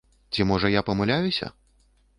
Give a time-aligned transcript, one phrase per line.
[0.37, 1.55] Ці можа я памыляюся?